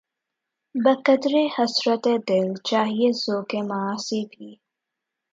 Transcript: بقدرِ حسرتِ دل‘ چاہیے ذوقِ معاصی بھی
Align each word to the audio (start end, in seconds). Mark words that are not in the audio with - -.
بقدرِ 0.75 1.33
حسرتِ 1.55 2.05
دل‘ 2.27 2.47
چاہیے 2.63 3.09
ذوقِ 3.21 3.51
معاصی 3.69 4.21
بھی 4.25 4.49